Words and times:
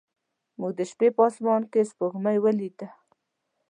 موږ 0.59 0.71
د 0.79 0.81
شپې 0.91 1.07
په 1.15 1.21
اسمان 1.29 1.61
کې 1.71 1.81
سپوږمۍ 1.89 2.37
ولیده. 2.41 2.87